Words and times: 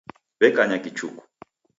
W'ekanya 0.39 0.77
kichuku. 0.83 1.21